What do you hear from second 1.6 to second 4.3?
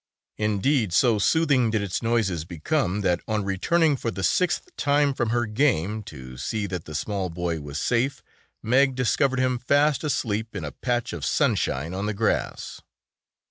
did its noises become that, on returning for the